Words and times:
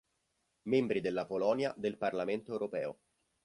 Membri 0.63 0.99
della 0.99 1.27
Polonia 1.27 1.75
del 1.77 1.95
Parlamento 1.97 2.51
europeo 2.51 2.97